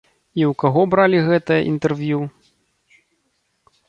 І 0.39 0.43
ў 0.45 0.55
каго 0.61 0.81
бралі 0.93 1.19
гэтае 1.27 1.57
інтэрв'ю? 1.71 2.19